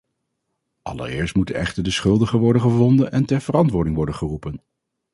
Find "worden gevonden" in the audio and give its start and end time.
2.39-3.11